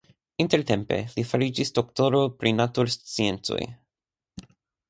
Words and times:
Intertempe 0.43 0.97
li 1.17 1.25
fariĝis 1.33 1.71
doktoro 1.79 2.23
pri 2.39 2.57
natursciencoj. 2.63 3.63